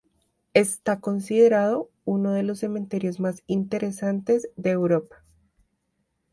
[0.55, 5.23] Está considerado uno de los cementerios más interesantes de Europa.